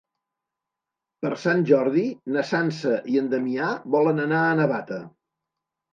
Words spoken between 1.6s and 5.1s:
Jordi na Sança i en Damià volen anar a Navata.